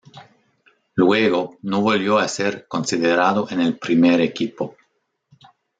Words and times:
Luego 0.95 1.59
no 1.61 1.81
volvió 1.81 2.17
a 2.17 2.27
ser 2.27 2.65
considerado 2.67 3.47
en 3.51 3.61
el 3.61 3.77
primer 3.77 4.19
equipo. 4.21 4.75